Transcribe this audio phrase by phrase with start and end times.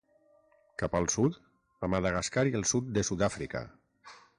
[0.83, 1.39] Cap al sud,
[1.87, 3.69] a Madagascar i el sud de Sud-àfrica.